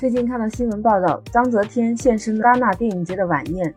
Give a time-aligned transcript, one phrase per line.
[0.00, 3.74] 最近看到新闻报道，章泽天现身戛纳电影节的晚宴，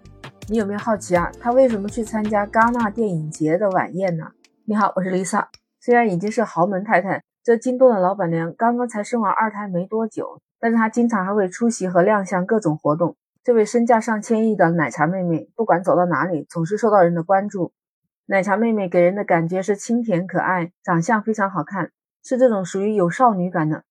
[0.47, 1.29] 你有没有好奇啊？
[1.37, 4.31] 他为什么去参加戛纳电影节的晚宴呢？
[4.63, 5.47] 你好，我是 Lisa。
[5.81, 13.17] 虽然已经是豪门太太，这京东的老板娘刚刚才生完二胎没多久，但是她经常还会出席和亮相各种活动。
[13.43, 17.73] 这位身价上千亿的奶茶妹妹，不管走到哪里，总是受到人的关注。
[18.27, 21.91] 奶茶妹妹给人的感觉是清甜可爱，长相非常好看，
[22.23, 23.83] 是这种属于有少女感的。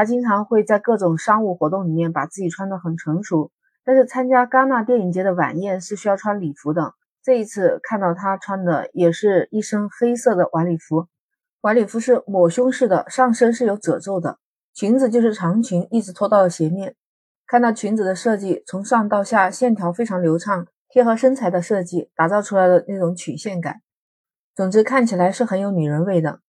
[0.00, 3.50] 她经常会在各种商务活动里面把自己穿得很成熟，
[3.84, 6.94] 但是参加戛纳电影节的晚宴是需要穿礼服的。
[7.22, 11.06] 这一次看到她穿的也是一身黑色的晚礼服，
[11.60, 14.38] 晚礼服是抹胸式的，上身是有褶皱的，
[14.72, 16.94] 裙子就是长裙，一直拖到了鞋面。
[17.46, 23.82] 看到裙子的设计，从上到下线条非常流畅，贴合身材的设计，打造出来的那种曲线感。
[24.54, 26.40] 总之看起来是很有女人味的。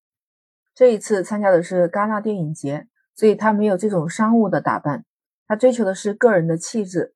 [0.73, 2.87] 这一次参加的是戛纳电影节。
[3.21, 5.05] 所以她没有这种商务的打扮，
[5.45, 7.13] 她追求的是个人的气质。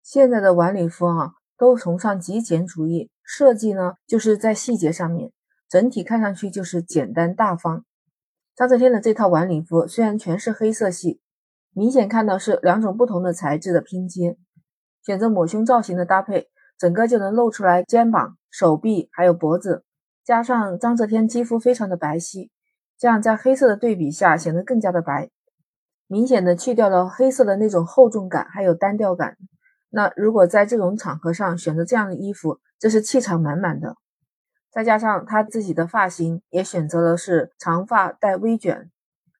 [0.00, 5.32] 现在的晚礼服啊，都崇尚极简主义，设计呢就是在细节上面，
[5.68, 7.84] 整体看上去就是简单大方。
[8.54, 11.20] 张泽天的这套晚礼服虽然全是黑色系，
[11.72, 14.38] 明显看到是两种不同的材质的拼接，
[15.04, 19.84] 选择抹胸造型的搭配，整个就能露出来肩膀、手臂还有脖子，
[20.24, 22.50] 加上张泽天肌肤非常的白皙。
[23.02, 25.28] 这样在黑色的对比下显得更加的白，
[26.06, 29.36] 明显的去掉了黑色的那种厚重感，还有单调感。
[29.90, 33.96] 那如果在这种场合上选择这样的衣服，这是气场满满的。
[34.70, 38.88] 再加上他自己的发型也选择的是长发带微卷，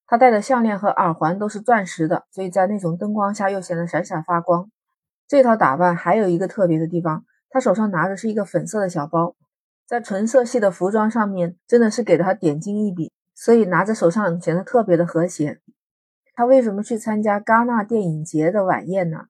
[0.09, 4.69] 他戴的项链和耳环都是钻石的，所以在那种灯光下又显得闪闪发光。
[5.29, 9.37] 这套打扮还有一个特别的地方，他手上拿的是一个粉色的小包，
[9.87, 13.13] 在纯色系的服装上面真的是给了他点睛一笔。
[13.45, 15.59] 所以拿在手上显得特别的和谐。
[16.33, 19.25] 他为什么去参加戛纳电影节的晚宴呢？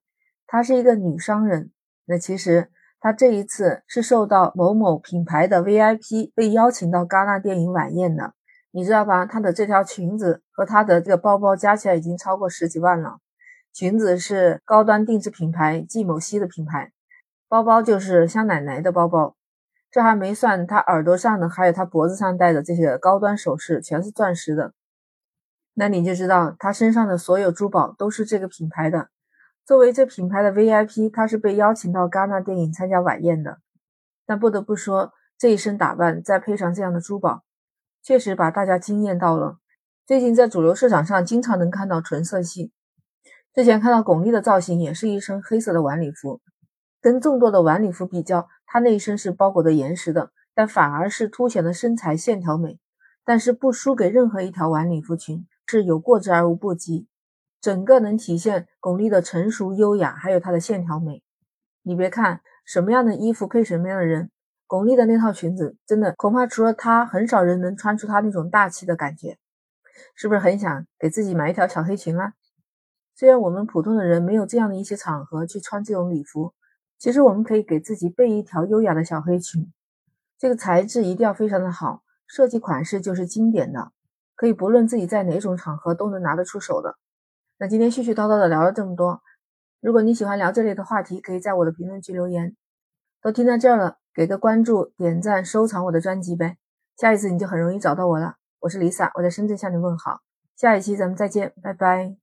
[0.47, 1.71] 她是一个女商人。
[2.05, 2.69] 那其实
[3.01, 8.34] 她这一次是受到某某品牌的 VIP 被邀请到戛纳电影晚宴的。
[8.71, 9.25] 你知道吧？
[9.25, 13.17] 她的这条裙子和她的这个包包加起来已经超过十几万了。
[13.72, 16.93] 裙子是高端定制品牌季某希的品牌，
[17.49, 19.34] 包包就是香奶奶的包包。
[19.92, 24.72] 这还没算，他耳朵上的，还有他脖子上戴的这些高端首饰，全是钻石的。
[25.75, 29.10] 那你就知道，他身上的所有珠宝都是这个品牌的。
[29.66, 33.58] 作为这品牌的 VIP，他是被邀请到戛纳电影参加晚宴的。
[34.25, 37.42] 但不得不说，这一身打扮再配上这样的珠宝，
[38.03, 39.59] 确实把大家惊艳到了。
[40.06, 42.72] 最近在主流市场上，经常能看到纯色系。
[43.53, 46.41] 之前看到巩俐的造型，也是一身黑色的晚礼服。
[47.03, 52.79] 跟众多的晚礼服比较，她那一身是包裹的严实的，但反而是凸显了身材线条美，
[53.25, 57.09] 但是不输给任何一条晚礼服裙，是有过之而无不及，
[57.61, 61.25] 整个能体现巩俐的成熟优雅，还有她的线条美。
[61.83, 64.31] 你别看什么样的衣服配什么样的人，
[64.69, 69.39] 巩俐的那套裙子真的恐怕除了她，很少人能穿出她那种大气的感觉。
[70.15, 72.34] 是不是很想给自己买一条小黑裙啊？
[73.17, 76.55] 虽然我们普通的人没有这样的一些场合去穿这种礼服。
[77.03, 79.73] 其实我们可以给自己备一条优雅的小黑裙，
[80.39, 83.91] 这个材质一定要非常的好，设计款式就是经典的，
[84.37, 86.95] 可以不论自己在哪种场合都能拿得出手的。
[87.59, 89.21] 那今天絮絮叨叨的聊了这么多，
[89.81, 92.55] 如果你喜欢聊这类的话题，可以在我的评论区留言。
[93.21, 96.57] 都听到这儿了，给个关注、点赞、收藏我的专辑呗，
[96.97, 98.37] 下一次你就很容易找到我了。
[98.61, 100.21] 我是 Lisa，我在深圳向你问好，
[100.55, 102.22] 下一期咱们再见，拜拜。